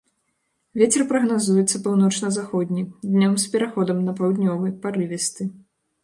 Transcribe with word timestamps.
Вецер 0.81 1.01
прагназуецца 1.09 1.81
паўночна-заходні, 1.87 2.85
днём 3.11 3.33
з 3.43 3.51
пераходам 3.55 3.99
на 4.07 4.15
паўднёвы, 4.21 4.71
парывісты. 4.87 5.43